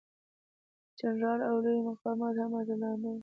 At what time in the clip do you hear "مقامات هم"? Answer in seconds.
1.89-2.51